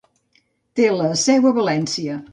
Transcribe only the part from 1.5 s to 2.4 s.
a València.